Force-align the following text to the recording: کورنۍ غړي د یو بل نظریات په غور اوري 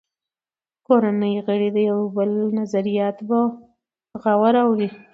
کورنۍ 0.87 1.33
غړي 1.45 1.69
د 1.75 1.77
یو 1.89 1.99
بل 2.17 2.31
نظریات 2.59 3.17
په 3.27 3.39
غور 4.35 4.55
اوري 4.63 4.89